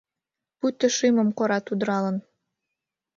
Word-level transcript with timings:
Пуйто 0.57 0.87
шӱмым 0.95 1.29
корат 1.37 1.65
удыралын... 1.71 2.17